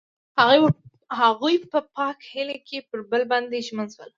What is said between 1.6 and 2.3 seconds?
په پاک